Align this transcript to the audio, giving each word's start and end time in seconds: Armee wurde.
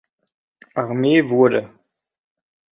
Armee 0.73 1.29
wurde. 1.29 1.69